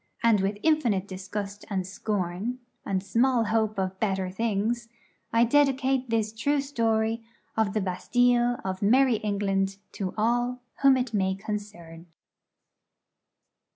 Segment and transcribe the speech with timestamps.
[0.23, 4.89] And, with infinite disgust and scorn, and small hope of better things,
[5.31, 7.23] I dedicate this true story
[7.55, 12.07] of the Bastilles of merrie England to all whom it may concern.